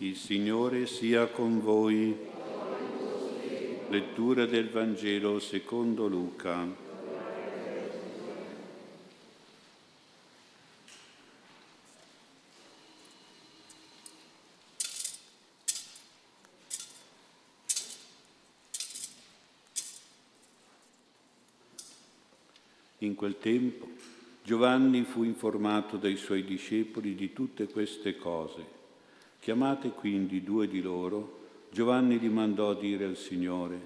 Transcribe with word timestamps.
Il 0.00 0.14
Signore 0.14 0.86
sia 0.86 1.26
con 1.26 1.60
voi. 1.60 2.16
Lettura 3.88 4.46
del 4.46 4.68
Vangelo 4.68 5.40
secondo 5.40 6.06
Luca. 6.06 6.86
In 22.98 23.16
quel 23.16 23.36
tempo 23.40 23.88
Giovanni 24.44 25.02
fu 25.02 25.24
informato 25.24 25.96
dai 25.96 26.16
suoi 26.16 26.44
discepoli 26.44 27.16
di 27.16 27.32
tutte 27.32 27.66
queste 27.66 28.16
cose 28.16 28.77
Chiamate 29.48 29.92
quindi 29.92 30.42
due 30.42 30.68
di 30.68 30.82
loro, 30.82 31.38
Giovanni 31.70 32.18
li 32.18 32.28
mandò 32.28 32.68
a 32.68 32.74
dire 32.74 33.06
al 33.06 33.16
Signore, 33.16 33.80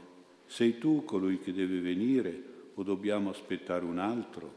sei 0.44 0.76
tu 0.76 1.04
colui 1.04 1.38
che 1.38 1.52
deve 1.52 1.78
venire 1.78 2.42
o 2.74 2.82
dobbiamo 2.82 3.30
aspettare 3.30 3.84
un 3.84 3.98
altro? 3.98 4.54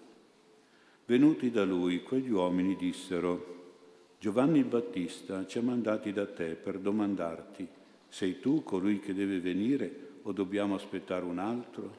Venuti 1.06 1.52
da 1.52 1.64
lui, 1.64 2.02
quegli 2.02 2.32
uomini 2.32 2.76
dissero, 2.76 3.74
Giovanni 4.20 4.58
il 4.58 4.66
Battista 4.66 5.46
ci 5.46 5.60
ha 5.60 5.62
mandati 5.62 6.12
da 6.12 6.26
te 6.26 6.56
per 6.56 6.80
domandarti, 6.80 7.68
sei 8.10 8.40
tu 8.40 8.64
colui 8.64 9.00
che 9.00 9.14
deve 9.14 9.40
venire 9.40 10.14
o 10.24 10.32
dobbiamo 10.32 10.74
aspettare 10.74 11.24
un 11.24 11.38
altro? 11.38 11.96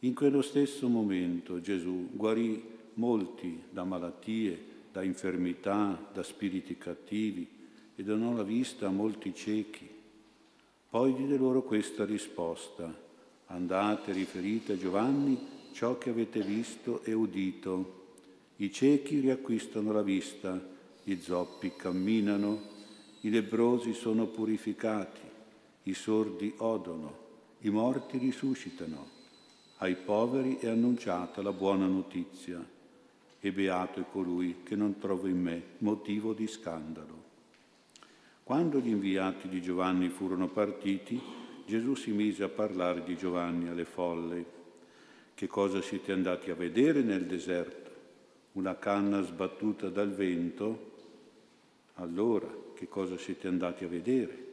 In 0.00 0.12
quello 0.12 0.42
stesso 0.42 0.86
momento 0.86 1.62
Gesù 1.62 2.10
guarì 2.12 2.62
molti 2.92 3.58
da 3.70 3.84
malattie, 3.84 4.62
da 4.92 5.02
infermità, 5.02 6.10
da 6.12 6.22
spiriti 6.22 6.76
cattivi 6.76 7.51
e 7.94 8.02
donò 8.02 8.32
la 8.32 8.42
vista 8.42 8.86
a 8.86 8.90
molti 8.90 9.34
ciechi. 9.34 9.88
Poi 10.88 11.14
diede 11.14 11.36
loro 11.36 11.62
questa 11.62 12.04
risposta, 12.04 12.92
andate, 13.46 14.12
riferite 14.12 14.72
a 14.72 14.78
Giovanni 14.78 15.38
ciò 15.72 15.98
che 15.98 16.10
avete 16.10 16.40
visto 16.40 17.02
e 17.02 17.12
udito. 17.12 18.00
I 18.56 18.70
ciechi 18.70 19.20
riacquistano 19.20 19.92
la 19.92 20.02
vista, 20.02 20.60
gli 21.02 21.16
zoppi 21.20 21.72
camminano, 21.74 22.70
i 23.20 23.30
lebrosi 23.30 23.92
sono 23.94 24.26
purificati, 24.26 25.20
i 25.84 25.94
sordi 25.94 26.52
odono, 26.58 27.18
i 27.60 27.70
morti 27.70 28.18
risuscitano, 28.18 29.06
ai 29.78 29.96
poveri 29.96 30.58
è 30.58 30.68
annunciata 30.68 31.42
la 31.42 31.52
buona 31.52 31.86
notizia 31.86 32.64
e 33.40 33.52
beato 33.52 34.00
è 34.00 34.04
colui 34.10 34.58
che 34.62 34.76
non 34.76 34.98
trova 34.98 35.28
in 35.28 35.40
me 35.40 35.62
motivo 35.78 36.32
di 36.32 36.46
scandalo. 36.46 37.30
Quando 38.44 38.80
gli 38.80 38.88
inviati 38.88 39.48
di 39.48 39.62
Giovanni 39.62 40.08
furono 40.08 40.48
partiti, 40.48 41.20
Gesù 41.64 41.94
si 41.94 42.10
mise 42.10 42.42
a 42.42 42.48
parlare 42.48 43.04
di 43.04 43.16
Giovanni 43.16 43.68
alle 43.68 43.84
folle. 43.84 44.44
Che 45.32 45.46
cosa 45.46 45.80
siete 45.80 46.10
andati 46.10 46.50
a 46.50 46.54
vedere 46.56 47.02
nel 47.02 47.26
deserto? 47.26 47.90
Una 48.52 48.76
canna 48.76 49.22
sbattuta 49.22 49.88
dal 49.90 50.10
vento? 50.10 50.90
Allora, 51.94 52.48
che 52.74 52.88
cosa 52.88 53.16
siete 53.16 53.46
andati 53.46 53.84
a 53.84 53.88
vedere? 53.88 54.50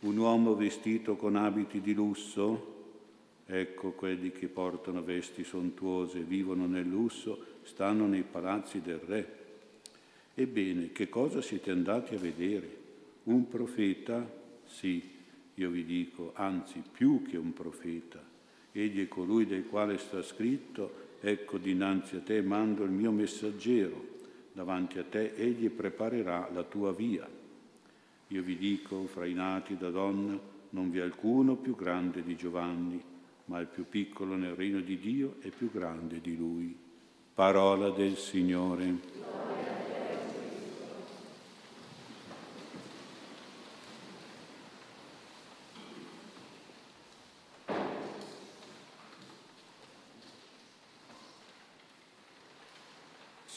Un 0.00 0.16
uomo 0.16 0.56
vestito 0.56 1.14
con 1.14 1.36
abiti 1.36 1.80
di 1.80 1.94
lusso? 1.94 2.78
Ecco 3.46 3.92
quelli 3.92 4.32
che 4.32 4.48
portano 4.48 5.04
vesti 5.04 5.44
sontuose, 5.44 6.20
vivono 6.20 6.66
nel 6.66 6.86
lusso, 6.86 7.38
stanno 7.62 8.06
nei 8.06 8.24
palazzi 8.24 8.80
del 8.80 8.98
re. 8.98 9.38
Ebbene, 10.34 10.90
che 10.90 11.08
cosa 11.08 11.40
siete 11.40 11.70
andati 11.70 12.16
a 12.16 12.18
vedere? 12.18 12.79
Un 13.30 13.46
profeta, 13.46 14.28
sì, 14.64 15.00
io 15.54 15.70
vi 15.70 15.84
dico, 15.84 16.32
anzi 16.34 16.82
più 16.90 17.22
che 17.22 17.36
un 17.36 17.52
profeta, 17.52 18.20
egli 18.72 19.04
è 19.04 19.08
colui 19.08 19.46
del 19.46 19.68
quale 19.68 19.98
sta 19.98 20.20
scritto, 20.20 21.18
ecco 21.20 21.56
dinanzi 21.56 22.16
a 22.16 22.22
te 22.22 22.42
mando 22.42 22.82
il 22.82 22.90
mio 22.90 23.12
messaggero, 23.12 24.04
davanti 24.52 24.98
a 24.98 25.04
te 25.04 25.32
egli 25.36 25.70
preparerà 25.70 26.50
la 26.52 26.64
tua 26.64 26.92
via. 26.92 27.24
Io 28.26 28.42
vi 28.42 28.56
dico, 28.56 29.06
fra 29.06 29.26
i 29.26 29.32
nati 29.32 29.76
da 29.76 29.90
donna 29.90 30.36
non 30.70 30.90
vi 30.90 30.98
è 30.98 31.02
alcuno 31.02 31.54
più 31.54 31.76
grande 31.76 32.24
di 32.24 32.34
Giovanni, 32.34 33.00
ma 33.44 33.60
il 33.60 33.68
più 33.68 33.88
piccolo 33.88 34.34
nel 34.34 34.56
regno 34.56 34.80
di 34.80 34.98
Dio 34.98 35.36
è 35.38 35.50
più 35.50 35.70
grande 35.70 36.20
di 36.20 36.36
lui. 36.36 36.76
Parola 37.32 37.90
del 37.90 38.16
Signore. 38.16 39.59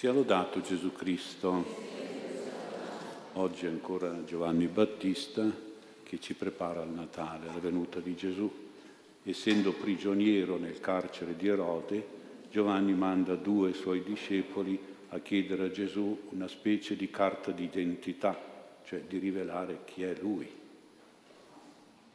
Sia 0.03 0.11
lodato 0.11 0.59
Gesù 0.59 0.91
Cristo. 0.91 1.63
Oggi 3.35 3.67
ancora 3.67 4.25
Giovanni 4.25 4.67
Battista 4.67 5.49
che 6.03 6.19
ci 6.19 6.33
prepara 6.33 6.81
al 6.81 6.89
Natale, 6.89 7.47
alla 7.47 7.61
venuta 7.61 8.01
di 8.01 8.13
Gesù. 8.13 8.51
Essendo 9.23 9.71
prigioniero 9.71 10.57
nel 10.57 10.81
carcere 10.81 11.37
di 11.37 11.47
Erode, 11.47 12.05
Giovanni 12.51 12.93
manda 12.93 13.35
due 13.35 13.71
suoi 13.71 14.03
discepoli 14.03 14.77
a 15.07 15.19
chiedere 15.19 15.67
a 15.67 15.71
Gesù 15.71 16.23
una 16.31 16.49
specie 16.49 16.97
di 16.97 17.09
carta 17.09 17.51
d'identità, 17.51 18.37
cioè 18.83 19.03
di 19.07 19.19
rivelare 19.19 19.85
chi 19.85 20.03
è 20.03 20.13
lui, 20.19 20.49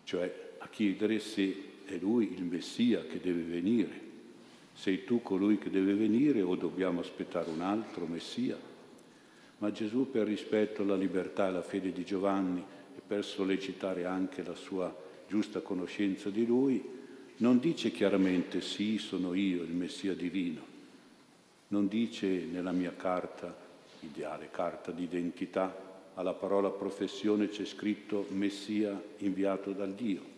cioè 0.05 0.51
a 0.59 0.69
chiedere 0.69 1.21
se 1.21 1.57
è 1.87 1.97
lui 1.97 2.35
il 2.35 2.45
Messia 2.45 3.07
che 3.07 3.19
deve 3.19 3.45
venire. 3.45 4.08
Sei 4.79 5.03
tu 5.03 5.21
colui 5.23 5.59
che 5.59 5.71
deve 5.71 5.95
venire 5.95 6.41
o 6.41 6.55
dobbiamo 6.55 7.01
aspettare 7.01 7.51
un 7.51 7.63
altro 7.63 8.07
Messia? 8.07 8.57
Ma 9.59 9.73
Gesù, 9.73 10.09
per 10.09 10.25
rispetto 10.25 10.83
alla 10.83 10.95
libertà 10.95 11.47
e 11.47 11.49
alla 11.49 11.63
fede 11.63 11.91
di 11.91 12.05
Giovanni 12.05 12.61
e 12.97 13.01
per 13.05 13.25
sollecitare 13.25 14.05
anche 14.05 14.45
la 14.45 14.55
sua 14.55 14.97
giusta 15.27 15.63
conoscenza 15.63 16.31
di 16.31 16.47
lui, 16.47 16.81
non 17.39 17.59
dice 17.59 17.91
chiaramente 17.91 18.61
sì, 18.61 18.99
sono 18.99 19.35
io 19.35 19.65
il 19.65 19.75
Messia 19.75 20.15
divino. 20.15 20.61
Non 21.69 21.89
dice 21.89 22.29
nella 22.29 22.71
mia 22.71 22.95
carta, 22.95 23.53
ideale 23.99 24.49
carta 24.53 24.93
d'identità, 24.93 25.77
alla 26.15 26.35
parola 26.35 26.71
professione 26.71 27.49
c'è 27.49 27.65
scritto 27.65 28.27
Messia 28.29 29.03
inviato 29.19 29.73
dal 29.73 29.93
Dio 29.93 30.38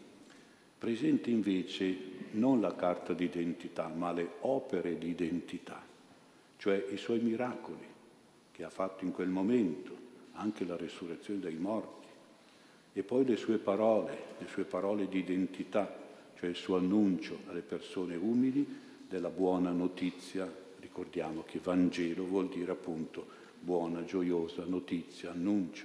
presenta 0.81 1.29
invece 1.29 1.95
non 2.31 2.63
la 2.63 2.75
carta 2.75 3.13
d'identità, 3.13 3.89
ma 3.89 4.13
le 4.13 4.27
opere 4.41 4.97
di 4.97 5.11
identità, 5.11 5.85
cioè 6.57 6.87
i 6.91 6.97
suoi 6.97 7.21
miracoli 7.21 7.87
che 8.51 8.65
ha 8.65 8.71
fatto 8.71 9.05
in 9.05 9.13
quel 9.13 9.29
momento, 9.29 9.95
anche 10.33 10.65
la 10.65 10.77
resurrezione 10.77 11.41
dai 11.41 11.57
morti, 11.57 12.07
e 12.95 13.03
poi 13.03 13.27
le 13.27 13.37
sue 13.37 13.59
parole, 13.59 14.17
le 14.39 14.47
sue 14.49 14.65
parole 14.65 15.07
di 15.07 15.19
identità, 15.19 15.95
cioè 16.39 16.49
il 16.49 16.57
suo 16.57 16.79
annuncio 16.79 17.41
alle 17.49 17.61
persone 17.61 18.17
umili 18.17 18.67
della 19.07 19.29
buona 19.29 19.71
notizia. 19.73 20.51
Ricordiamo 20.79 21.45
che 21.45 21.61
Vangelo 21.63 22.25
vuol 22.25 22.49
dire 22.49 22.73
appunto 22.73 23.27
buona, 23.61 24.03
gioiosa 24.05 24.65
notizia, 24.65 25.31
annuncio, 25.33 25.85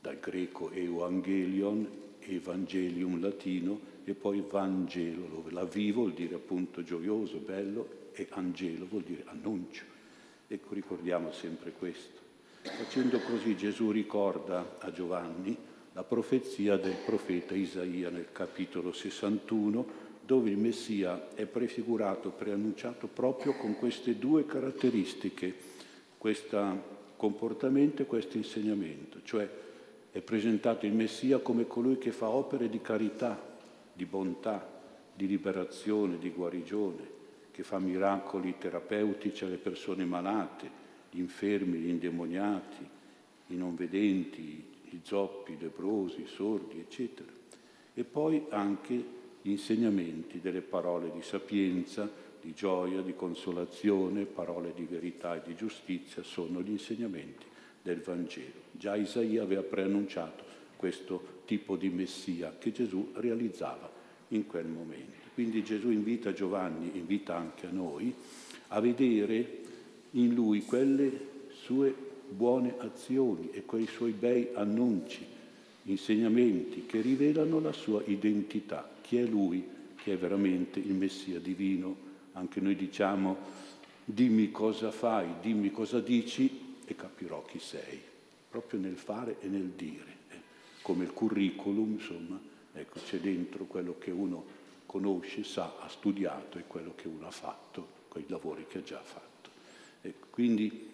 dal 0.00 0.20
greco 0.20 0.70
euangelion, 0.70 2.04
evangelium 2.20 3.20
latino, 3.20 3.94
e 4.08 4.14
poi 4.14 4.42
Vangelo, 4.48 5.26
dove 5.26 5.50
la 5.50 5.64
V 5.64 5.90
vuol 5.90 6.12
dire 6.12 6.36
appunto 6.36 6.84
gioioso, 6.84 7.38
bello, 7.38 8.04
e 8.12 8.28
Angelo 8.30 8.86
vuol 8.86 9.02
dire 9.02 9.24
annuncio. 9.26 9.82
Ecco, 10.46 10.74
ricordiamo 10.74 11.32
sempre 11.32 11.72
questo. 11.72 12.20
Facendo 12.62 13.18
così 13.18 13.56
Gesù 13.56 13.90
ricorda 13.90 14.76
a 14.78 14.92
Giovanni 14.92 15.56
la 15.92 16.04
profezia 16.04 16.76
del 16.76 16.94
profeta 17.04 17.54
Isaia 17.56 18.08
nel 18.10 18.28
capitolo 18.30 18.92
61, 18.92 20.04
dove 20.24 20.50
il 20.50 20.56
Messia 20.56 21.34
è 21.34 21.46
prefigurato, 21.46 22.30
preannunciato 22.30 23.08
proprio 23.08 23.54
con 23.54 23.76
queste 23.76 24.18
due 24.18 24.46
caratteristiche, 24.46 25.52
questo 26.16 26.94
comportamento 27.16 28.02
e 28.02 28.06
questo 28.06 28.36
insegnamento, 28.36 29.18
cioè 29.24 29.48
è 30.12 30.20
presentato 30.20 30.86
il 30.86 30.92
Messia 30.92 31.38
come 31.38 31.66
colui 31.66 31.98
che 31.98 32.12
fa 32.12 32.28
opere 32.28 32.68
di 32.68 32.80
carità, 32.80 33.54
di 33.96 34.04
bontà, 34.04 34.74
di 35.14 35.26
liberazione, 35.26 36.18
di 36.18 36.30
guarigione, 36.30 37.14
che 37.50 37.62
fa 37.62 37.78
miracoli 37.78 38.56
terapeutici 38.58 39.44
alle 39.44 39.56
persone 39.56 40.04
malate, 40.04 40.84
gli 41.10 41.18
infermi, 41.18 41.78
gli 41.78 41.88
indemoniati, 41.88 42.86
i 43.46 43.56
non 43.56 43.74
vedenti, 43.74 44.74
i 44.90 45.00
zoppi, 45.02 45.52
i 45.52 45.58
lebrosi, 45.58 46.20
i 46.20 46.26
sordi, 46.26 46.78
eccetera. 46.78 47.32
E 47.94 48.04
poi 48.04 48.44
anche 48.50 48.94
gli 49.40 49.50
insegnamenti 49.50 50.40
delle 50.40 50.60
parole 50.60 51.10
di 51.10 51.22
sapienza, 51.22 52.10
di 52.38 52.52
gioia, 52.52 53.00
di 53.00 53.14
consolazione, 53.14 54.26
parole 54.26 54.74
di 54.74 54.84
verità 54.84 55.36
e 55.36 55.42
di 55.46 55.54
giustizia 55.54 56.22
sono 56.22 56.60
gli 56.60 56.70
insegnamenti 56.70 57.46
del 57.80 58.00
Vangelo. 58.00 58.64
Già 58.72 58.96
Isaia 58.96 59.42
aveva 59.42 59.62
preannunciato 59.62 60.44
questo 60.76 61.42
tipo 61.46 61.76
di 61.76 61.88
Messia 61.88 62.54
che 62.58 62.72
Gesù 62.72 63.10
realizzava 63.14 63.90
in 64.28 64.46
quel 64.46 64.66
momento. 64.66 65.24
Quindi 65.34 65.62
Gesù 65.62 65.90
invita 65.90 66.32
Giovanni, 66.32 66.92
invita 66.94 67.36
anche 67.36 67.66
a 67.66 67.70
noi, 67.70 68.12
a 68.68 68.80
vedere 68.80 69.58
in 70.12 70.34
lui 70.34 70.62
quelle 70.62 71.34
sue 71.50 71.94
buone 72.28 72.74
azioni 72.78 73.50
e 73.52 73.64
quei 73.64 73.86
suoi 73.86 74.12
bei 74.12 74.48
annunci, 74.54 75.24
insegnamenti 75.84 76.86
che 76.86 77.00
rivelano 77.00 77.60
la 77.60 77.72
sua 77.72 78.02
identità, 78.06 78.90
chi 79.00 79.18
è 79.18 79.24
lui 79.24 79.74
che 79.94 80.14
è 80.14 80.16
veramente 80.16 80.78
il 80.78 80.94
Messia 80.94 81.38
divino. 81.38 82.04
Anche 82.32 82.60
noi 82.60 82.76
diciamo 82.76 83.36
dimmi 84.04 84.50
cosa 84.50 84.90
fai, 84.90 85.26
dimmi 85.40 85.70
cosa 85.70 86.00
dici 86.00 86.76
e 86.84 86.94
capirò 86.94 87.44
chi 87.44 87.58
sei, 87.58 88.00
proprio 88.48 88.78
nel 88.78 88.96
fare 88.96 89.36
e 89.40 89.48
nel 89.48 89.72
dire. 89.76 90.15
Come 90.86 91.02
il 91.02 91.12
curriculum, 91.12 91.94
insomma, 91.94 92.38
ecco, 92.72 93.00
c'è 93.04 93.18
dentro 93.18 93.64
quello 93.64 93.96
che 93.98 94.12
uno 94.12 94.44
conosce, 94.86 95.42
sa, 95.42 95.78
ha 95.80 95.88
studiato 95.88 96.58
e 96.58 96.64
quello 96.68 96.92
che 96.94 97.08
uno 97.08 97.26
ha 97.26 97.32
fatto, 97.32 97.88
quei 98.06 98.24
lavori 98.28 98.66
che 98.68 98.78
ha 98.78 98.82
già 98.84 99.02
fatto. 99.02 99.50
Ecco, 100.00 100.26
quindi 100.30 100.88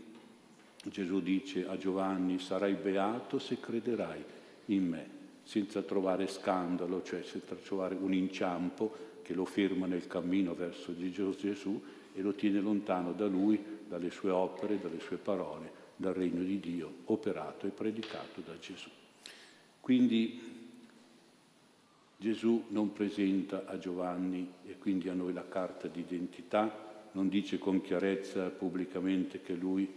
Gesù 0.83 1.21
dice 1.21 1.67
a 1.69 1.77
Giovanni, 1.77 2.39
sarai 2.39 2.73
beato 2.73 3.39
se 3.39 3.61
crederai 3.61 4.25
in 4.67 4.89
me, 4.89 5.09
senza 5.43 5.83
trovare 5.83 6.27
scandalo, 6.27 7.03
cioè 7.03 7.23
senza 7.23 7.55
trovare 7.55 7.95
un 7.95 8.15
inciampo 8.15 8.97
che 9.21 9.35
lo 9.35 9.45
ferma 9.45 9.85
nel 9.85 10.07
cammino 10.07 10.55
verso 10.55 10.97
Gesù 10.97 11.83
e 12.15 12.23
lo 12.23 12.33
tiene 12.33 12.61
lontano 12.61 13.13
da 13.13 13.27
lui, 13.27 13.63
dalle 13.87 14.09
sue 14.09 14.31
opere, 14.31 14.81
dalle 14.81 15.01
sue 15.01 15.19
parole, 15.19 15.71
dal 15.97 16.15
regno 16.15 16.43
di 16.43 16.59
Dio 16.61 16.91
operato 17.05 17.67
e 17.67 17.71
predicato 17.71 18.41
da 18.41 18.59
Gesù. 18.59 18.89
Quindi 19.83 20.41
Gesù 22.17 22.67
non 22.69 22.93
presenta 22.93 23.67
a 23.67 23.79
Giovanni 23.79 24.49
e 24.65 24.79
quindi 24.79 25.09
a 25.09 25.13
noi 25.13 25.33
la 25.33 25.49
carta 25.49 25.89
d'identità, 25.89 27.09
non 27.11 27.29
dice 27.29 27.59
con 27.59 27.81
chiarezza 27.81 28.49
pubblicamente 28.51 29.43
che 29.43 29.55
lui 29.55 29.93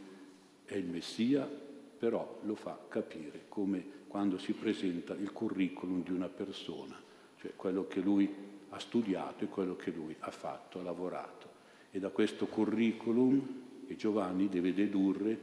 è 0.65 0.73
il 0.73 0.87
Messia, 0.87 1.47
però 1.47 2.39
lo 2.45 2.55
fa 2.55 2.79
capire 2.87 3.43
come 3.47 3.85
quando 4.07 4.39
si 4.39 4.53
presenta 4.53 5.13
il 5.13 5.31
curriculum 5.31 6.01
di 6.01 6.11
una 6.11 6.29
persona, 6.29 6.99
cioè 7.39 7.51
quello 7.55 7.85
che 7.85 7.99
lui 7.99 8.27
ha 8.69 8.79
studiato 8.79 9.43
e 9.43 9.49
quello 9.49 9.75
che 9.75 9.91
lui 9.91 10.15
ha 10.17 10.31
fatto, 10.31 10.79
ha 10.79 10.83
lavorato. 10.83 11.47
E 11.91 11.99
da 11.99 12.09
questo 12.09 12.47
curriculum 12.47 13.61
Giovanni 13.95 14.49
deve 14.49 14.73
dedurre 14.73 15.39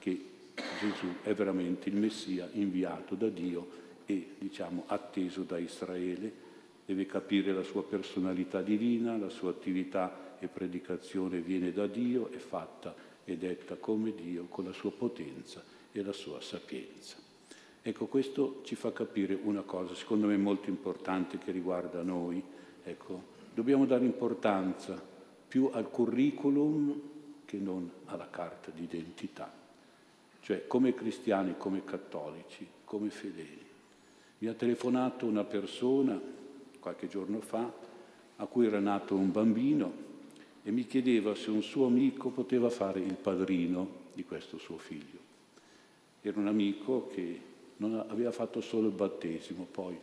che 0.00 0.37
Gesù 0.78 1.08
è 1.22 1.34
veramente 1.34 1.88
il 1.88 1.96
Messia 1.96 2.48
inviato 2.52 3.16
da 3.16 3.28
Dio 3.28 3.86
e 4.06 4.34
diciamo 4.38 4.84
atteso 4.86 5.42
da 5.42 5.58
Israele, 5.58 6.46
deve 6.86 7.04
capire 7.04 7.52
la 7.52 7.64
sua 7.64 7.82
personalità 7.82 8.62
divina, 8.62 9.16
la 9.18 9.28
sua 9.28 9.50
attività 9.50 10.36
e 10.38 10.46
predicazione 10.46 11.40
viene 11.40 11.72
da 11.72 11.86
Dio, 11.86 12.30
è 12.30 12.38
fatta 12.38 12.94
e 13.24 13.36
detta 13.36 13.74
come 13.74 14.14
Dio 14.14 14.46
con 14.48 14.64
la 14.64 14.72
sua 14.72 14.92
potenza 14.92 15.62
e 15.92 16.02
la 16.02 16.12
sua 16.12 16.40
sapienza. 16.40 17.16
Ecco, 17.82 18.06
questo 18.06 18.60
ci 18.64 18.74
fa 18.74 18.92
capire 18.92 19.38
una 19.42 19.62
cosa, 19.62 19.94
secondo 19.94 20.28
me 20.28 20.36
molto 20.36 20.70
importante, 20.70 21.38
che 21.38 21.50
riguarda 21.50 22.02
noi. 22.02 22.42
Ecco, 22.84 23.22
dobbiamo 23.52 23.84
dare 23.84 24.04
importanza 24.04 25.02
più 25.48 25.70
al 25.72 25.90
curriculum 25.90 27.00
che 27.44 27.58
non 27.58 27.90
alla 28.06 28.28
carta 28.30 28.70
d'identità. 28.70 29.57
Cioè, 30.40 30.66
come 30.66 30.94
cristiani, 30.94 31.54
come 31.58 31.84
cattolici, 31.84 32.66
come 32.84 33.10
fedeli. 33.10 33.66
Mi 34.38 34.48
ha 34.48 34.54
telefonato 34.54 35.26
una 35.26 35.44
persona 35.44 36.20
qualche 36.78 37.08
giorno 37.08 37.40
fa 37.40 37.70
a 38.36 38.46
cui 38.46 38.66
era 38.66 38.78
nato 38.78 39.14
un 39.14 39.32
bambino 39.32 40.06
e 40.62 40.70
mi 40.70 40.86
chiedeva 40.86 41.34
se 41.34 41.50
un 41.50 41.62
suo 41.62 41.86
amico 41.86 42.30
poteva 42.30 42.70
fare 42.70 43.00
il 43.00 43.14
padrino 43.14 44.06
di 44.14 44.24
questo 44.24 44.58
suo 44.58 44.78
figlio. 44.78 45.18
Era 46.20 46.38
un 46.38 46.46
amico 46.46 47.08
che 47.08 47.40
non 47.76 48.04
aveva 48.08 48.32
fatto 48.32 48.60
solo 48.60 48.88
il 48.88 48.94
battesimo, 48.94 49.66
poi 49.70 49.96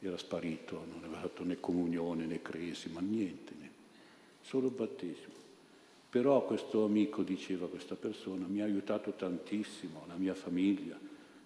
era 0.00 0.16
sparito, 0.16 0.84
non 0.90 1.04
aveva 1.04 1.20
fatto 1.20 1.44
né 1.44 1.58
comunione 1.60 2.26
né 2.26 2.40
cresima, 2.42 3.00
niente, 3.00 3.54
né. 3.58 3.70
solo 4.40 4.66
il 4.68 4.72
battesimo. 4.72 5.34
Però 6.10 6.44
questo 6.44 6.84
amico, 6.84 7.22
diceva 7.22 7.68
questa 7.68 7.94
persona, 7.94 8.44
mi 8.48 8.60
ha 8.60 8.64
aiutato 8.64 9.12
tantissimo, 9.12 10.04
la 10.08 10.16
mia 10.16 10.34
famiglia, 10.34 10.98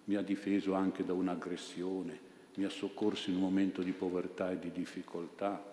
mi 0.05 0.15
ha 0.15 0.23
difeso 0.23 0.73
anche 0.73 1.05
da 1.05 1.13
un'aggressione, 1.13 2.19
mi 2.55 2.63
ha 2.63 2.69
soccorso 2.69 3.29
in 3.29 3.35
un 3.35 3.43
momento 3.43 3.83
di 3.83 3.91
povertà 3.91 4.51
e 4.51 4.57
di 4.57 4.71
difficoltà. 4.71 5.63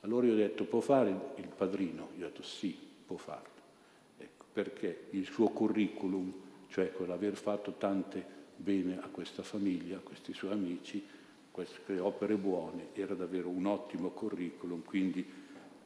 Allora 0.00 0.26
io 0.26 0.32
ho 0.32 0.36
detto, 0.36 0.64
può 0.64 0.80
fare 0.80 1.10
il 1.36 1.48
padrino? 1.56 2.08
Io 2.18 2.26
ho 2.26 2.28
detto, 2.28 2.42
sì, 2.42 2.76
può 3.06 3.16
farlo. 3.16 3.54
Ecco, 4.18 4.44
perché 4.52 5.06
il 5.10 5.26
suo 5.26 5.48
curriculum, 5.50 6.32
cioè 6.68 6.90
quell'aver 6.90 7.36
fatto 7.36 7.74
tante 7.78 8.24
bene 8.56 8.98
a 9.00 9.06
questa 9.08 9.44
famiglia, 9.44 9.98
a 9.98 10.00
questi 10.00 10.32
suoi 10.32 10.50
amici, 10.50 11.04
queste 11.52 12.00
opere 12.00 12.36
buone, 12.36 12.88
era 12.94 13.14
davvero 13.14 13.48
un 13.48 13.66
ottimo 13.66 14.10
curriculum, 14.10 14.82
quindi 14.82 15.24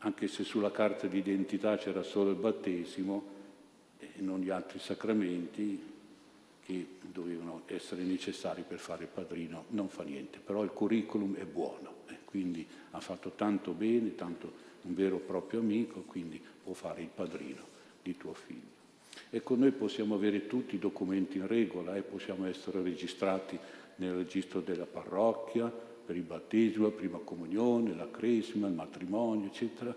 anche 0.00 0.28
se 0.28 0.44
sulla 0.44 0.70
carta 0.70 1.06
d'identità 1.06 1.76
c'era 1.76 2.02
solo 2.02 2.30
il 2.30 2.36
battesimo 2.36 3.38
e 3.98 4.08
non 4.16 4.40
gli 4.40 4.50
altri 4.50 4.78
sacramenti 4.78 5.88
che 6.64 6.86
dovevano 7.00 7.62
essere 7.66 8.02
necessari 8.02 8.64
per 8.66 8.78
fare 8.78 9.04
il 9.04 9.10
padrino, 9.12 9.64
non 9.68 9.88
fa 9.88 10.02
niente, 10.02 10.38
però 10.38 10.62
il 10.62 10.70
curriculum 10.70 11.36
è 11.36 11.44
buono, 11.44 11.94
eh, 12.08 12.18
quindi 12.24 12.66
ha 12.92 13.00
fatto 13.00 13.32
tanto 13.34 13.72
bene, 13.72 14.14
tanto 14.14 14.68
un 14.82 14.94
vero 14.94 15.16
e 15.16 15.20
proprio 15.20 15.60
amico, 15.60 16.02
quindi 16.02 16.40
può 16.62 16.72
fare 16.72 17.02
il 17.02 17.10
padrino 17.12 17.62
di 18.02 18.16
tuo 18.16 18.32
figlio. 18.32 18.78
Ecco, 19.30 19.54
noi 19.56 19.72
possiamo 19.72 20.14
avere 20.14 20.46
tutti 20.46 20.76
i 20.76 20.78
documenti 20.78 21.38
in 21.38 21.46
regola 21.46 21.94
e 21.94 21.98
eh, 21.98 22.02
possiamo 22.02 22.46
essere 22.46 22.82
registrati 22.82 23.58
nel 23.96 24.14
registro 24.14 24.60
della 24.60 24.86
parrocchia, 24.86 25.70
per 26.10 26.18
il 26.18 26.24
battesimo, 26.24 26.86
la 26.86 26.90
prima 26.90 27.18
comunione, 27.18 27.94
la 27.94 28.10
cresima, 28.10 28.66
il 28.66 28.72
matrimonio, 28.72 29.46
eccetera, 29.46 29.94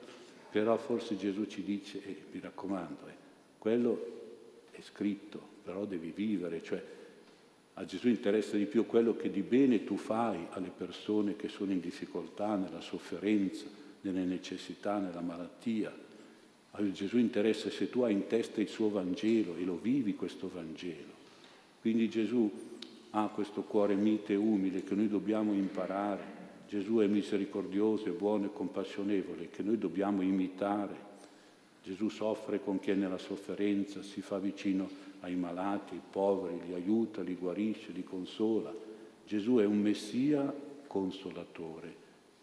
però 0.51 0.77
forse 0.77 1.17
Gesù 1.17 1.47
ci 1.47 1.63
dice, 1.63 2.03
eh, 2.05 2.25
mi 2.31 2.39
raccomando, 2.39 3.07
eh, 3.07 3.13
quello 3.57 4.67
è 4.69 4.79
scritto, 4.81 5.41
però 5.63 5.85
devi 5.85 6.13
vivere, 6.15 6.61
cioè 6.61 6.83
a 7.73 7.85
Gesù 7.85 8.09
interessa 8.09 8.57
di 8.57 8.67
più 8.67 8.85
quello 8.85 9.15
che 9.15 9.31
di 9.31 9.41
bene 9.41 9.83
tu 9.83 9.97
fai 9.97 10.45
alle 10.51 10.69
persone 10.69 11.35
che 11.35 11.47
sono 11.47 11.71
in 11.71 11.79
difficoltà, 11.79 12.57
nella 12.57 12.81
sofferenza, 12.81 13.65
nelle 14.01 14.23
necessità, 14.23 14.99
nella 14.99 15.21
malattia. 15.21 15.91
A 16.75 16.91
Gesù 16.91 17.17
interessa 17.17 17.71
se 17.71 17.89
tu 17.89 18.01
hai 18.01 18.13
in 18.13 18.27
testa 18.27 18.61
il 18.61 18.67
suo 18.67 18.91
Vangelo 18.91 19.55
e 19.55 19.63
lo 19.63 19.79
vivi 19.81 20.13
questo 20.13 20.47
Vangelo. 20.53 21.11
Quindi 21.81 22.07
Gesù 22.07 22.51
ha 23.15 23.27
questo 23.27 23.61
cuore 23.61 23.95
mite 23.95 24.33
e 24.33 24.37
umile 24.37 24.83
che 24.83 24.95
noi 24.95 25.07
dobbiamo 25.07 25.53
imparare. 25.53 26.41
Gesù 26.67 26.97
è 26.97 27.07
misericordioso, 27.07 28.07
è 28.07 28.11
buono 28.11 28.45
e 28.45 28.53
compassionevole, 28.53 29.49
che 29.49 29.61
noi 29.61 29.77
dobbiamo 29.77 30.23
imitare. 30.23 31.11
Gesù 31.83 32.09
soffre 32.09 32.63
con 32.63 32.79
chi 32.79 32.91
è 32.91 32.95
nella 32.95 33.19
sofferenza, 33.19 34.01
si 34.01 34.21
fa 34.21 34.39
vicino 34.39 34.89
ai 35.19 35.35
malati, 35.35 35.93
ai 35.93 36.01
poveri, 36.09 36.61
li 36.65 36.73
aiuta, 36.73 37.21
li 37.21 37.35
guarisce, 37.35 37.91
li 37.91 38.03
consola. 38.03 38.73
Gesù 39.27 39.57
è 39.57 39.65
un 39.65 39.79
Messia 39.79 40.51
consolatore, 40.87 41.95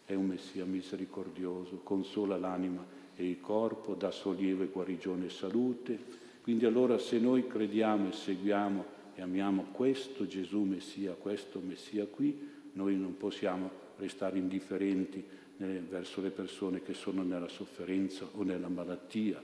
è 0.05 0.13
un 0.13 0.27
Messia 0.27 0.63
misericordioso, 0.63 1.81
consola 1.83 2.37
l'anima 2.37 2.85
e 3.15 3.27
il 3.27 3.41
corpo, 3.41 3.93
dà 3.93 4.11
sollievo 4.11 4.63
e 4.63 4.67
guarigione 4.67 5.25
e 5.25 5.29
salute. 5.29 5.99
Quindi 6.41 6.65
allora 6.65 6.97
se 6.97 7.19
noi 7.19 7.45
crediamo 7.45 8.07
e 8.07 8.13
seguiamo 8.13 8.99
e 9.15 9.21
amiamo 9.21 9.67
questo 9.71 10.25
Gesù 10.25 10.61
Messia, 10.61 11.13
questo 11.13 11.59
Messia 11.59 12.05
qui, 12.05 12.49
noi 12.73 12.95
non 12.97 13.17
possiamo 13.17 13.69
restare 13.97 14.37
indifferenti 14.37 15.23
verso 15.57 16.21
le 16.21 16.31
persone 16.31 16.81
che 16.81 16.93
sono 16.93 17.21
nella 17.21 17.47
sofferenza 17.47 18.27
o 18.33 18.43
nella 18.43 18.67
malattia. 18.67 19.41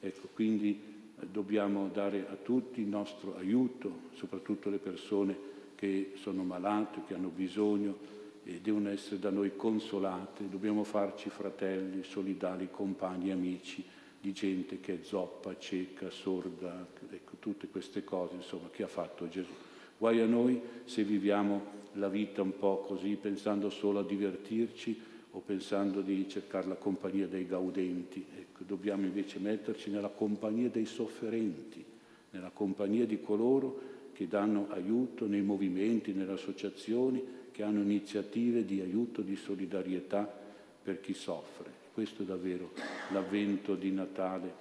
Ecco, 0.00 0.28
quindi 0.34 0.80
eh, 1.20 1.26
dobbiamo 1.30 1.88
dare 1.88 2.26
a 2.28 2.34
tutti 2.34 2.80
il 2.80 2.88
nostro 2.88 3.36
aiuto, 3.36 4.08
soprattutto 4.14 4.70
le 4.70 4.78
persone 4.78 5.50
che 5.76 6.12
sono 6.16 6.42
malate, 6.42 7.02
che 7.06 7.14
hanno 7.14 7.28
bisogno 7.28 8.20
e 8.42 8.60
devono 8.60 8.88
essere 8.88 9.20
da 9.20 9.30
noi 9.30 9.54
consolate, 9.54 10.48
dobbiamo 10.48 10.82
farci 10.82 11.30
fratelli, 11.30 12.02
solidali, 12.02 12.68
compagni, 12.70 13.30
amici 13.30 13.84
di 14.22 14.32
gente 14.32 14.78
che 14.78 15.00
è 15.00 15.02
zoppa, 15.02 15.58
cieca, 15.58 16.08
sorda, 16.08 16.86
ecco, 17.10 17.32
tutte 17.40 17.66
queste 17.66 18.04
cose 18.04 18.36
insomma, 18.36 18.70
che 18.70 18.84
ha 18.84 18.88
fatto 18.88 19.28
Gesù. 19.28 19.50
Guai 19.98 20.20
a 20.20 20.26
noi 20.26 20.60
se 20.84 21.02
viviamo 21.02 21.80
la 21.94 22.08
vita 22.08 22.40
un 22.40 22.56
po' 22.56 22.84
così, 22.86 23.18
pensando 23.20 23.68
solo 23.68 23.98
a 23.98 24.04
divertirci 24.04 25.00
o 25.32 25.40
pensando 25.40 26.02
di 26.02 26.28
cercare 26.28 26.68
la 26.68 26.76
compagnia 26.76 27.26
dei 27.26 27.48
gaudenti. 27.48 28.24
Ecco, 28.38 28.62
dobbiamo 28.62 29.06
invece 29.06 29.40
metterci 29.40 29.90
nella 29.90 30.08
compagnia 30.08 30.68
dei 30.68 30.86
sofferenti, 30.86 31.84
nella 32.30 32.50
compagnia 32.50 33.06
di 33.06 33.20
coloro 33.20 33.90
che 34.12 34.28
danno 34.28 34.68
aiuto 34.70 35.26
nei 35.26 35.42
movimenti, 35.42 36.12
nelle 36.12 36.34
associazioni, 36.34 37.40
che 37.50 37.64
hanno 37.64 37.80
iniziative 37.80 38.64
di 38.64 38.80
aiuto, 38.80 39.20
di 39.20 39.34
solidarietà 39.34 40.32
per 40.80 41.00
chi 41.00 41.12
soffre. 41.12 41.81
Questo 41.92 42.22
è 42.22 42.24
davvero 42.24 42.72
l'avvento 43.10 43.74
di 43.74 43.90
Natale, 43.90 44.54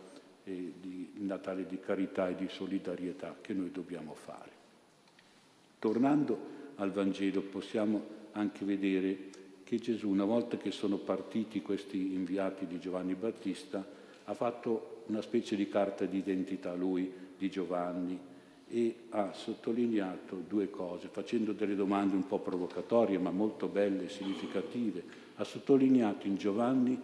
e 0.44 0.74
di 0.80 1.12
Natale 1.20 1.66
di 1.66 1.80
carità 1.80 2.28
e 2.28 2.36
di 2.36 2.50
solidarietà 2.50 3.38
che 3.40 3.54
noi 3.54 3.72
dobbiamo 3.72 4.14
fare. 4.14 4.50
Tornando 5.80 6.60
al 6.76 6.92
Vangelo 6.92 7.42
possiamo 7.42 8.20
anche 8.34 8.66
vedere 8.66 9.30
che 9.64 9.78
Gesù, 9.80 10.10
una 10.10 10.26
volta 10.26 10.58
che 10.58 10.72
sono 10.72 10.98
partiti 10.98 11.62
questi 11.62 12.14
inviati 12.14 12.68
di 12.68 12.80
Giovanni 12.80 13.16
Battista, 13.16 13.86
ha 14.26 14.34
fatto 14.34 15.04
una 15.08 15.22
specie 15.22 15.56
di 15.56 15.70
carta 15.70 16.06
d'identità 16.06 16.74
lui, 16.74 17.12
di 17.38 17.50
Giovanni, 17.50 18.20
e 18.68 18.96
ha 19.10 19.34
sottolineato 19.34 20.44
due 20.48 20.70
cose, 20.70 21.08
facendo 21.08 21.54
delle 21.54 21.76
domande 21.76 22.16
un 22.16 22.28
po' 22.28 22.40
provocatorie, 22.40 23.18
ma 23.18 23.32
molto 23.32 23.68
belle 23.68 24.06
e 24.06 24.10
significative. 24.10 25.04
Ha 25.36 25.44
sottolineato 25.44 26.28
in 26.28 26.36
Giovanni 26.36 27.00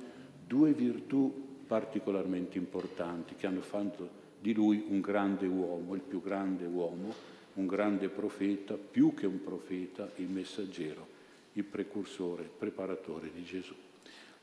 due 0.48 0.72
virtù 0.72 1.46
particolarmente 1.68 2.58
importanti 2.58 3.36
che 3.36 3.46
hanno 3.46 3.62
fatto 3.62 4.25
di 4.39 4.54
lui 4.54 4.86
un 4.88 5.01
grande 5.01 5.46
uomo, 5.46 5.94
il 5.94 6.01
più 6.01 6.22
grande 6.22 6.66
uomo, 6.66 7.13
un 7.56 7.68
grande 7.68 8.08
profeta, 8.08 8.75
più 8.75 9.13
che 9.13 9.25
un 9.25 9.44
profeta, 9.44 10.10
il 10.16 10.30
messaggero, 10.30 11.06
il 11.54 11.63
precursore, 11.63 12.44
il 12.44 12.50
preparatore 12.56 13.32
di 13.34 13.44
Gesù. 13.44 13.74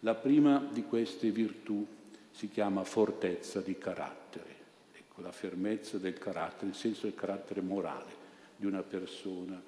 La 0.01 0.15
prima 0.15 0.69
di 0.71 0.83
queste 0.83 1.31
virtù 1.31 1.87
si 2.31 2.51
chiama 2.51 2.85
fortezza 2.85 3.61
di 3.61 3.79
carattere, 3.79 4.57
ecco, 4.93 5.23
la 5.23 5.33
fermezza 5.33 5.97
del 5.97 6.19
carattere, 6.19 6.67
nel 6.67 6.75
senso 6.75 7.07
del 7.07 7.15
carattere 7.15 7.63
morale 7.63 8.23
di 8.57 8.67
una 8.67 8.83
persona. 8.83 9.63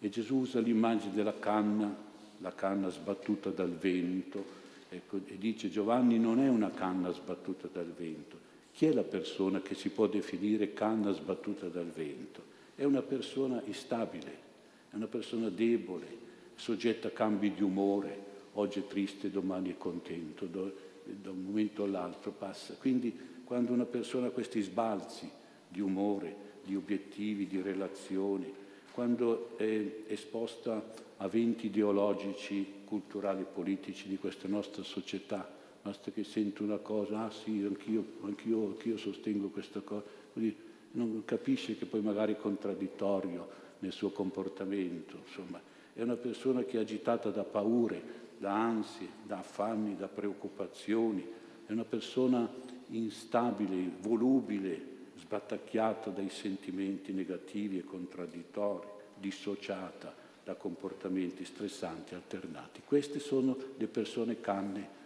E 0.00 0.08
Gesù 0.10 0.36
usa 0.36 0.60
l'immagine 0.60 1.14
della 1.14 1.38
canna, 1.38 1.96
la 2.38 2.52
canna 2.52 2.90
sbattuta 2.90 3.50
dal 3.50 3.72
vento, 3.72 4.62
ecco, 4.96 5.20
e 5.26 5.38
dice 5.38 5.70
Giovanni 5.70 6.18
non 6.18 6.40
è 6.40 6.48
una 6.48 6.70
canna 6.70 7.12
sbattuta 7.12 7.68
dal 7.72 7.92
vento. 7.92 8.52
Chi 8.72 8.86
è 8.86 8.92
la 8.92 9.04
persona 9.04 9.60
che 9.60 9.74
si 9.74 9.90
può 9.90 10.06
definire 10.06 10.72
canna 10.72 11.12
sbattuta 11.12 11.68
dal 11.68 11.90
vento? 11.90 12.42
È 12.74 12.84
una 12.84 13.02
persona 13.02 13.62
instabile, 13.66 14.32
è 14.90 14.96
una 14.96 15.06
persona 15.06 15.48
debole, 15.48 16.06
soggetta 16.56 17.08
a 17.08 17.12
cambi 17.12 17.52
di 17.52 17.62
umore, 17.62 18.32
oggi 18.54 18.80
è 18.80 18.86
triste, 18.86 19.30
domani 19.30 19.70
è 19.70 19.76
contento, 19.76 20.46
da 20.46 21.30
un 21.30 21.44
momento 21.44 21.84
all'altro 21.84 22.32
passa. 22.32 22.74
Quindi 22.74 23.16
quando 23.44 23.72
una 23.72 23.84
persona 23.84 24.28
ha 24.28 24.30
questi 24.30 24.60
sbalzi 24.60 25.30
di 25.68 25.80
umore, 25.80 26.52
di 26.64 26.74
obiettivi, 26.74 27.46
di 27.46 27.60
relazioni, 27.60 28.52
quando 28.94 29.56
è 29.56 30.04
esposta 30.06 30.80
a 31.16 31.26
venti 31.26 31.66
ideologici, 31.66 32.82
culturali 32.84 33.40
e 33.40 33.44
politici 33.44 34.06
di 34.06 34.16
questa 34.18 34.46
nostra 34.46 34.84
società, 34.84 35.50
basta 35.82 36.12
che 36.12 36.22
sento 36.22 36.62
una 36.62 36.78
cosa, 36.78 37.24
ah 37.24 37.30
sì, 37.30 37.64
anch'io, 37.66 38.04
anch'io, 38.22 38.66
anch'io 38.66 38.96
sostengo 38.96 39.48
questa 39.48 39.80
cosa, 39.80 40.04
quindi 40.32 40.56
non 40.92 41.22
capisce 41.24 41.76
che 41.76 41.86
poi 41.86 42.02
magari 42.02 42.34
è 42.34 42.36
contraddittorio 42.36 43.48
nel 43.80 43.90
suo 43.90 44.10
comportamento, 44.10 45.18
insomma, 45.26 45.60
è 45.92 46.00
una 46.00 46.14
persona 46.14 46.62
che 46.62 46.78
è 46.78 46.80
agitata 46.80 47.30
da 47.30 47.42
paure, 47.42 48.00
da 48.38 48.54
ansie, 48.54 49.08
da 49.26 49.38
affanni, 49.38 49.96
da 49.96 50.06
preoccupazioni, 50.06 51.26
è 51.66 51.72
una 51.72 51.84
persona 51.84 52.48
instabile, 52.90 53.90
volubile, 54.00 54.92
sbattacchiata 55.16 56.10
dai 56.10 56.30
sentimenti 56.30 57.12
negativi 57.12 57.78
e 57.78 57.84
contraddittori, 57.84 58.86
dissociata 59.16 60.14
da 60.44 60.54
comportamenti 60.54 61.44
stressanti 61.44 62.14
alternati. 62.14 62.82
Queste 62.84 63.18
sono 63.18 63.56
le 63.76 63.86
persone 63.86 64.40
canne 64.40 65.02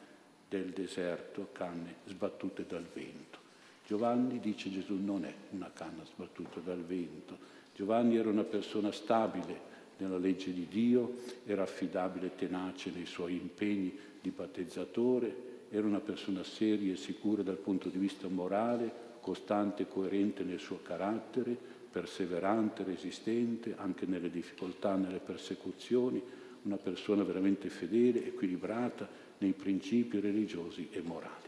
del 0.49 0.71
deserto, 0.71 1.49
canne 1.53 1.97
sbattute 2.07 2.67
dal 2.67 2.87
vento. 2.93 3.39
Giovanni, 3.87 4.41
dice 4.41 4.71
Gesù, 4.71 4.95
non 4.95 5.25
è 5.25 5.33
una 5.51 5.71
canna 5.73 6.05
sbattuta 6.05 6.61
dal 6.61 6.83
vento. 6.83 7.39
Giovanni 7.75 8.17
era 8.17 8.29
una 8.29 8.45
persona 8.45 8.91
stabile 8.91 9.67
nella 9.99 10.19
legge 10.19 10.53
di 10.53 10.67
Dio, 10.69 11.15
era 11.45 11.63
affidabile 11.63 12.27
e 12.27 12.35
tenace 12.35 12.91
nei 12.91 13.07
suoi 13.07 13.35
impegni 13.35 13.97
di 14.21 14.31
battezzatore, 14.31 15.47
era 15.71 15.87
una 15.87 16.01
persona 16.01 16.43
seria 16.45 16.93
e 16.93 16.97
sicura 16.97 17.43
dal 17.43 17.57
punto 17.57 17.89
di 17.89 17.99
vista 17.99 18.29
morale, 18.29 19.07
costante 19.29 19.83
e 19.83 19.89
coerente 19.89 20.43
nel 20.43 20.59
suo 20.59 20.81
carattere, 20.83 21.55
perseverante, 21.91 22.83
resistente 22.83 23.75
anche 23.77 24.07
nelle 24.07 24.31
difficoltà, 24.31 24.95
nelle 24.95 25.19
persecuzioni, 25.19 26.23
una 26.63 26.79
persona 26.79 27.25
veramente 27.25 27.69
fedele, 27.69 28.25
equilibrata 28.25 29.07
nei 29.39 29.53
principi 29.53 30.19
religiosi 30.19 30.89
e 30.91 31.03
morali. 31.03 31.47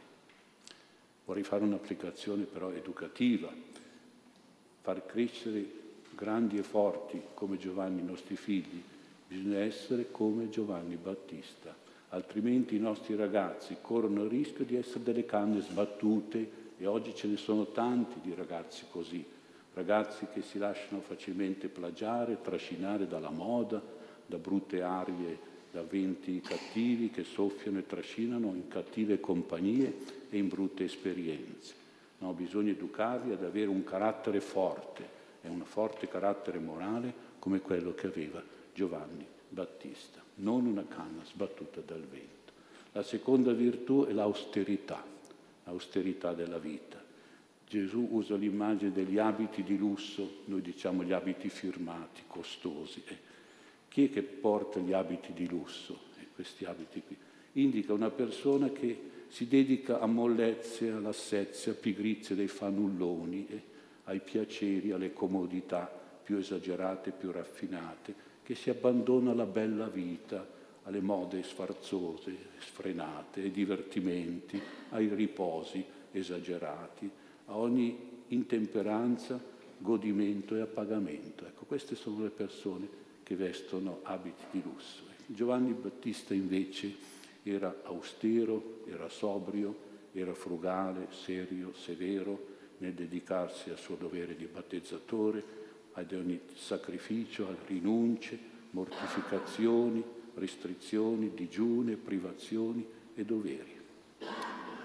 Vorrei 1.24 1.42
fare 1.42 1.64
un'applicazione 1.64 2.42
però 2.44 2.70
educativa, 2.70 3.50
far 4.82 5.06
crescere 5.06 5.64
grandi 6.14 6.58
e 6.58 6.62
forti 6.62 7.18
come 7.32 7.56
Giovanni 7.56 8.00
i 8.00 8.04
nostri 8.04 8.36
figli, 8.36 8.82
bisogna 9.26 9.60
essere 9.60 10.10
come 10.10 10.50
Giovanni 10.50 10.96
Battista, 10.96 11.74
altrimenti 12.10 12.76
i 12.76 12.80
nostri 12.80 13.14
ragazzi 13.16 13.78
corrono 13.80 14.24
il 14.24 14.28
rischio 14.28 14.66
di 14.66 14.76
essere 14.76 15.02
delle 15.02 15.24
canne 15.24 15.62
sbattute 15.62 16.59
e 16.80 16.86
oggi 16.86 17.14
ce 17.14 17.26
ne 17.26 17.36
sono 17.36 17.66
tanti 17.66 18.20
di 18.22 18.34
ragazzi 18.34 18.86
così, 18.90 19.22
ragazzi 19.74 20.26
che 20.32 20.40
si 20.40 20.56
lasciano 20.56 21.02
facilmente 21.02 21.68
plagiare, 21.68 22.40
trascinare 22.40 23.06
dalla 23.06 23.28
moda, 23.28 23.82
da 24.24 24.38
brutte 24.38 24.80
arie, 24.80 25.38
da 25.70 25.82
venti 25.82 26.40
cattivi 26.40 27.10
che 27.10 27.22
soffiano 27.22 27.78
e 27.78 27.86
trascinano 27.86 28.54
in 28.54 28.66
cattive 28.68 29.20
compagnie 29.20 29.94
e 30.30 30.38
in 30.38 30.48
brutte 30.48 30.84
esperienze. 30.84 31.74
No, 32.18 32.32
bisogna 32.32 32.70
educarli 32.70 33.32
ad 33.32 33.44
avere 33.44 33.68
un 33.68 33.84
carattere 33.84 34.40
forte 34.40 35.18
e 35.42 35.48
un 35.48 35.62
forte 35.64 36.08
carattere 36.08 36.60
morale 36.60 37.12
come 37.38 37.60
quello 37.60 37.94
che 37.94 38.06
aveva 38.06 38.42
Giovanni 38.72 39.26
Battista, 39.50 40.22
non 40.36 40.64
una 40.64 40.86
canna 40.88 41.24
sbattuta 41.26 41.82
dal 41.84 42.00
vento. 42.00 42.52
La 42.92 43.02
seconda 43.02 43.52
virtù 43.52 44.06
è 44.06 44.12
l'austerità, 44.12 45.04
l'austerità 45.64 46.32
della 46.32 46.58
vita. 46.58 47.02
Gesù 47.66 48.08
usa 48.10 48.34
l'immagine 48.34 48.90
degli 48.90 49.18
abiti 49.18 49.62
di 49.62 49.78
lusso, 49.78 50.42
noi 50.46 50.60
diciamo 50.60 51.04
gli 51.04 51.12
abiti 51.12 51.48
firmati, 51.48 52.22
costosi. 52.26 53.02
Eh. 53.06 53.16
Chi 53.88 54.06
è 54.06 54.10
che 54.10 54.22
porta 54.22 54.80
gli 54.80 54.92
abiti 54.92 55.32
di 55.32 55.48
lusso, 55.48 56.00
eh, 56.20 56.26
questi 56.34 56.64
abiti 56.64 57.02
qui? 57.06 57.16
Indica 57.52 57.92
una 57.92 58.10
persona 58.10 58.70
che 58.70 59.08
si 59.28 59.46
dedica 59.46 60.00
a 60.00 60.06
mollezze, 60.06 60.90
all'assezia, 60.90 61.70
a 61.72 61.76
pigrizia 61.76 62.34
dei 62.34 62.48
fanulloni, 62.48 63.46
eh, 63.48 63.62
ai 64.04 64.20
piaceri, 64.20 64.90
alle 64.90 65.12
comodità 65.12 65.98
più 66.22 66.38
esagerate, 66.38 67.12
più 67.12 67.30
raffinate, 67.30 68.14
che 68.42 68.56
si 68.56 68.70
abbandona 68.70 69.30
alla 69.30 69.46
bella 69.46 69.86
vita, 69.86 70.44
alle 70.90 71.00
mode 71.00 71.42
sfarzose, 71.44 72.36
sfrenate, 72.58 73.42
ai 73.42 73.52
divertimenti, 73.52 74.60
ai 74.90 75.06
riposi 75.06 75.84
esagerati 76.10 77.08
a 77.46 77.56
ogni 77.56 78.24
intemperanza, 78.28 79.40
godimento 79.78 80.56
e 80.56 80.60
appagamento. 80.60 81.46
Ecco, 81.46 81.64
queste 81.64 81.94
sono 81.94 82.24
le 82.24 82.30
persone 82.30 82.88
che 83.22 83.36
vestono 83.36 84.00
abiti 84.02 84.42
di 84.50 84.62
lusso. 84.62 85.04
Giovanni 85.26 85.72
Battista 85.72 86.34
invece 86.34 86.92
era 87.44 87.82
austero, 87.84 88.82
era 88.86 89.08
sobrio, 89.08 89.88
era 90.12 90.34
frugale, 90.34 91.06
serio, 91.10 91.72
severo 91.72 92.48
nel 92.78 92.94
dedicarsi 92.94 93.70
al 93.70 93.78
suo 93.78 93.94
dovere 93.94 94.34
di 94.34 94.46
battezzatore, 94.46 95.58
ad 95.92 96.12
ogni 96.12 96.40
sacrificio, 96.54 97.48
a 97.48 97.54
rinunce, 97.66 98.38
mortificazioni, 98.70 100.02
restrizioni, 100.34 101.32
digiune, 101.34 101.96
privazioni 101.96 102.84
e 103.14 103.24
doveri. 103.24 103.78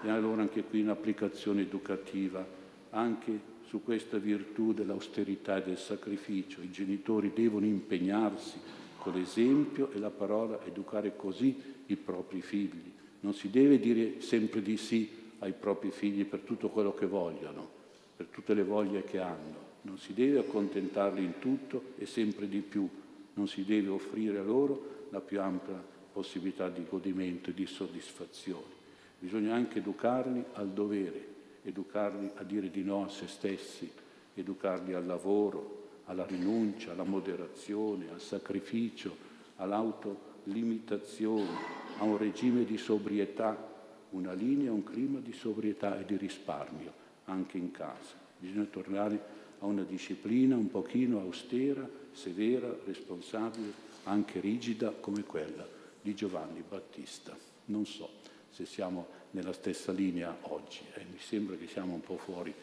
E 0.04 0.10
allora 0.10 0.42
anche 0.42 0.64
qui 0.64 0.82
un'applicazione 0.82 1.62
educativa 1.62 2.46
anche 2.92 3.54
su 3.68 3.84
questa 3.84 4.18
virtù 4.18 4.74
dell'austerità 4.74 5.58
e 5.58 5.64
del 5.64 5.78
sacrificio. 5.78 6.62
I 6.62 6.72
genitori 6.72 7.32
devono 7.34 7.66
impegnarsi 7.66 8.60
con 8.98 9.14
l'esempio 9.14 9.92
e 9.92 10.00
la 10.00 10.10
parola 10.10 10.64
educare 10.66 11.16
così 11.16 11.56
i 11.88 11.96
propri 11.96 12.42
figli. 12.42 12.92
Non 13.22 13.34
si 13.34 13.50
deve 13.50 13.80
dire 13.80 14.22
sempre 14.22 14.62
di 14.62 14.78
sì 14.78 15.10
ai 15.40 15.54
propri 15.54 15.92
figli 15.92 16.26
per 16.26 16.42
tutto 16.42 16.70
quello 16.70 16.94
che 16.94 17.06
vogliono, 17.06 17.68
per 18.16 18.28
tutte 18.28 18.54
le 18.54 18.64
voglie 18.64 19.04
che 19.04 19.20
hanno. 19.20 19.74
Non 19.82 19.98
si 19.98 20.14
deve 20.14 20.40
accontentarli 20.40 21.24
in 21.24 21.40
tutto 21.40 21.94
e 21.98 22.06
sempre 22.06 22.48
di 22.48 22.60
più. 22.60 22.88
Non 23.34 23.48
si 23.48 23.66
deve 23.66 23.90
offrire 23.90 24.38
a 24.40 24.44
loro 24.44 24.95
la 25.16 25.22
più 25.22 25.40
ampia 25.40 25.82
possibilità 26.12 26.68
di 26.70 26.86
godimento 26.88 27.50
e 27.50 27.54
di 27.54 27.66
soddisfazione. 27.66 28.84
Bisogna 29.18 29.56
anche 29.56 29.80
educarli 29.80 30.44
al 30.54 30.72
dovere, 30.72 31.34
educarli 31.64 32.32
a 32.36 32.44
dire 32.44 32.70
di 32.70 32.84
no 32.84 33.06
a 33.06 33.10
se 33.10 33.28
stessi, 33.28 33.90
educarli 34.34 34.94
al 34.94 35.06
lavoro, 35.06 35.84
alla 36.06 36.26
rinuncia, 36.26 36.92
alla 36.92 37.06
moderazione, 37.06 38.10
al 38.12 38.20
sacrificio, 38.20 39.16
all'autolimitazione, 39.56 41.50
a 41.98 42.04
un 42.04 42.18
regime 42.18 42.66
di 42.66 42.78
sobrietà, 42.78 43.74
una 44.10 44.34
linea, 44.34 44.74
un 44.74 44.84
clima 44.84 45.20
di 45.20 45.32
sobrietà 45.32 45.98
e 45.98 46.04
di 46.06 46.18
risparmio 46.18 46.92
anche 47.26 47.58
in 47.58 47.72
casa. 47.72 48.16
Bisogna 48.38 48.66
tornare 48.66 49.44
a 49.60 49.66
una 49.66 49.84
disciplina 49.84 50.56
un 50.56 50.70
pochino 50.70 51.20
austera, 51.20 51.88
severa, 52.12 52.76
responsabile, 52.86 53.84
anche 54.04 54.40
rigida 54.40 54.92
come 54.92 55.24
quella 55.24 55.68
di 56.02 56.14
Giovanni 56.14 56.64
Battista. 56.68 57.36
Non 57.66 57.86
so 57.86 58.10
se 58.50 58.66
siamo 58.66 59.08
nella 59.32 59.54
stessa 59.54 59.92
linea 59.92 60.36
oggi, 60.42 60.82
eh, 60.94 61.04
mi 61.12 61.20
sembra 61.20 61.56
che 61.56 61.68
siamo 61.68 61.94
un 61.94 62.02
po' 62.02 62.18
fuori 62.18 62.54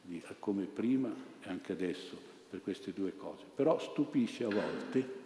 di, 0.00 0.22
come 0.38 0.64
prima 0.64 1.12
e 1.42 1.48
anche 1.48 1.72
adesso 1.72 2.16
per 2.48 2.60
queste 2.62 2.92
due 2.92 3.16
cose. 3.16 3.44
Però 3.54 3.78
stupisce 3.78 4.44
a 4.44 4.48
volte 4.48 5.20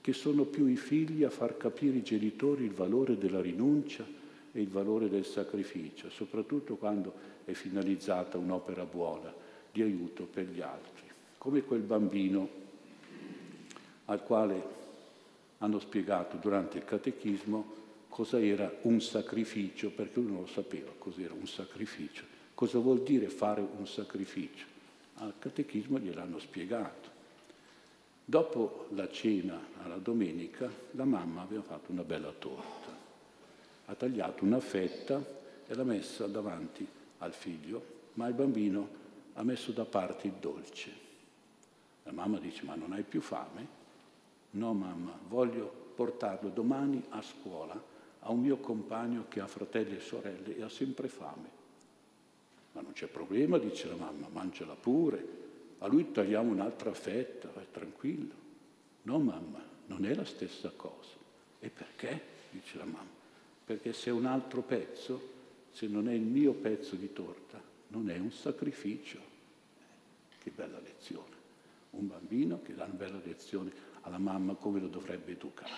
che 0.00 0.12
sono 0.12 0.44
più 0.44 0.66
i 0.66 0.76
figli 0.76 1.24
a 1.24 1.30
far 1.30 1.56
capire 1.56 1.94
ai 1.94 2.02
genitori 2.02 2.64
il 2.64 2.72
valore 2.72 3.16
della 3.16 3.40
rinuncia 3.40 4.04
e 4.52 4.60
il 4.60 4.68
valore 4.68 5.08
del 5.08 5.24
sacrificio, 5.24 6.10
soprattutto 6.10 6.76
quando 6.76 7.14
è 7.44 7.52
finalizzata 7.52 8.36
un'opera 8.36 8.84
buona 8.84 9.43
di 9.74 9.82
aiuto 9.82 10.22
per 10.22 10.44
gli 10.44 10.60
altri, 10.60 11.08
come 11.36 11.62
quel 11.62 11.80
bambino 11.80 12.48
al 14.04 14.22
quale 14.22 14.62
hanno 15.58 15.80
spiegato 15.80 16.36
durante 16.36 16.78
il 16.78 16.84
catechismo 16.84 17.82
cosa 18.08 18.40
era 18.40 18.72
un 18.82 19.00
sacrificio, 19.00 19.90
perché 19.90 20.20
lui 20.20 20.30
non 20.30 20.42
lo 20.42 20.46
sapeva 20.46 20.92
cos'era 20.96 21.34
un 21.34 21.48
sacrificio, 21.48 22.22
cosa 22.54 22.78
vuol 22.78 23.02
dire 23.02 23.28
fare 23.28 23.66
un 23.76 23.84
sacrificio. 23.88 24.64
Al 25.14 25.34
catechismo 25.40 25.98
gliel'hanno 25.98 26.38
spiegato. 26.38 27.08
Dopo 28.24 28.86
la 28.90 29.10
cena 29.10 29.60
alla 29.82 29.96
domenica, 29.96 30.70
la 30.92 31.04
mamma 31.04 31.42
aveva 31.42 31.62
fatto 31.62 31.90
una 31.90 32.04
bella 32.04 32.30
torta. 32.30 32.96
Ha 33.86 33.94
tagliato 33.94 34.44
una 34.44 34.60
fetta 34.60 35.20
e 35.66 35.74
l'ha 35.74 35.84
messa 35.84 36.28
davanti 36.28 36.86
al 37.18 37.32
figlio, 37.32 37.84
ma 38.14 38.28
il 38.28 38.34
bambino 38.34 39.02
ha 39.34 39.42
messo 39.42 39.72
da 39.72 39.84
parte 39.84 40.26
il 40.26 40.34
dolce. 40.34 41.02
La 42.04 42.12
mamma 42.12 42.38
dice, 42.38 42.64
ma 42.64 42.74
non 42.74 42.92
hai 42.92 43.02
più 43.02 43.20
fame? 43.20 43.82
No, 44.50 44.72
mamma, 44.72 45.18
voglio 45.28 45.82
portarlo 45.94 46.48
domani 46.50 47.02
a 47.10 47.22
scuola 47.22 47.92
a 48.26 48.30
un 48.30 48.40
mio 48.40 48.56
compagno 48.58 49.26
che 49.28 49.40
ha 49.40 49.46
fratelli 49.46 49.96
e 49.96 50.00
sorelle 50.00 50.56
e 50.56 50.62
ha 50.62 50.68
sempre 50.68 51.08
fame. 51.08 51.62
Ma 52.72 52.80
non 52.80 52.92
c'è 52.92 53.06
problema, 53.06 53.58
dice 53.58 53.88
la 53.88 53.96
mamma, 53.96 54.28
mangiala 54.32 54.74
pure, 54.74 55.42
a 55.78 55.86
lui 55.86 56.10
tagliamo 56.10 56.50
un'altra 56.50 56.92
fetta, 56.94 57.50
vai 57.54 57.66
tranquillo. 57.70 58.42
No 59.02 59.18
mamma, 59.18 59.62
non 59.86 60.04
è 60.06 60.14
la 60.14 60.24
stessa 60.24 60.72
cosa. 60.74 61.12
E 61.58 61.68
perché? 61.68 62.32
dice 62.50 62.78
la 62.78 62.84
mamma. 62.84 63.22
Perché 63.64 63.92
se 63.92 64.10
è 64.10 64.12
un 64.12 64.26
altro 64.26 64.62
pezzo, 64.62 65.32
se 65.72 65.86
non 65.86 66.08
è 66.08 66.12
il 66.12 66.22
mio 66.22 66.52
pezzo 66.52 66.94
di 66.96 67.12
torta, 67.12 67.60
non 67.88 68.08
è 68.10 68.18
un 68.18 68.30
sacrificio. 68.30 69.23
Che 70.44 70.52
bella 70.54 70.78
lezione. 70.78 71.32
Un 71.92 72.06
bambino 72.06 72.60
che 72.60 72.74
dà 72.74 72.84
una 72.84 72.92
bella 72.92 73.18
lezione 73.24 73.72
alla 74.02 74.18
mamma 74.18 74.52
come 74.52 74.78
lo 74.78 74.88
dovrebbe 74.88 75.32
educare. 75.32 75.72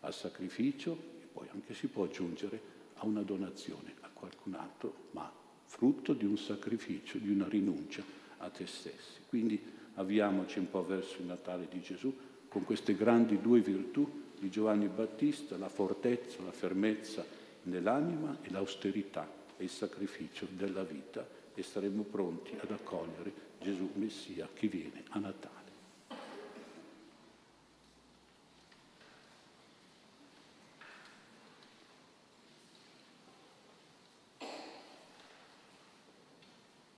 Al 0.00 0.14
sacrificio 0.14 0.92
e 1.20 1.26
poi 1.30 1.48
anche 1.52 1.74
si 1.74 1.86
può 1.88 2.04
aggiungere 2.04 2.58
a 2.94 3.04
una 3.04 3.20
donazione 3.20 3.92
a 4.00 4.08
qualcun 4.10 4.54
altro, 4.54 5.08
ma 5.10 5.30
frutto 5.64 6.14
di 6.14 6.24
un 6.24 6.38
sacrificio, 6.38 7.18
di 7.18 7.30
una 7.30 7.46
rinuncia 7.46 8.02
a 8.38 8.48
te 8.48 8.66
stessi. 8.66 9.20
Quindi 9.28 9.62
avviamoci 9.96 10.60
un 10.60 10.70
po' 10.70 10.86
verso 10.86 11.20
il 11.20 11.26
Natale 11.26 11.68
di 11.70 11.82
Gesù 11.82 12.16
con 12.48 12.64
queste 12.64 12.94
grandi 12.94 13.38
due 13.38 13.60
virtù 13.60 14.30
di 14.38 14.48
Giovanni 14.48 14.88
Battista, 14.88 15.58
la 15.58 15.68
fortezza, 15.68 16.42
la 16.42 16.52
fermezza 16.52 17.22
nell'anima 17.64 18.38
e 18.40 18.50
l'austerità 18.50 19.30
e 19.58 19.64
il 19.64 19.70
sacrificio 19.70 20.46
della 20.48 20.84
vita 20.84 21.28
e 21.54 21.62
saremo 21.62 22.04
pronti 22.04 22.56
ad 22.58 22.70
accogliere 22.70 23.47
Gesù 23.68 23.90
Messia 23.96 24.48
che 24.54 24.66
viene 24.66 25.04
a 25.10 25.18
Natale. 25.18 25.57